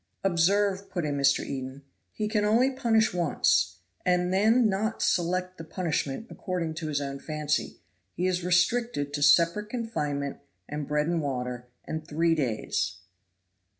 [0.23, 1.45] "Observe," put in Mr.
[1.45, 6.99] Eden, "he can only punish once, and then not select the punishment according to his
[6.99, 7.77] own fancy;
[8.15, 10.37] he is restricted to separate confinement,
[10.67, 12.97] and bread and water, and three days."